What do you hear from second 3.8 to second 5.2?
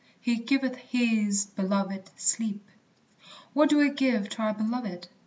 give to our beloved?